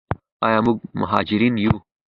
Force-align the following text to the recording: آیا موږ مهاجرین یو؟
آیا 0.45 0.59
موږ 0.65 0.77
مهاجرین 1.01 1.55
یو؟ 1.63 1.75